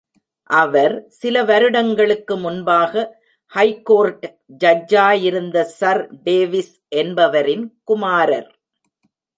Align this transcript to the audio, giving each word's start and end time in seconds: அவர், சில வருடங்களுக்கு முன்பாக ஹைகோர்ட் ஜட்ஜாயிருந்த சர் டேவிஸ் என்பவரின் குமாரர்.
அவர், 0.49 0.93
சில 1.09 1.43
வருடங்களுக்கு 1.43 2.35
முன்பாக 2.37 3.03
ஹைகோர்ட் 3.51 4.25
ஜட்ஜாயிருந்த 4.63 5.61
சர் 5.77 6.03
டேவிஸ் 6.23 6.75
என்பவரின் 6.95 7.65
குமாரர். 7.83 8.49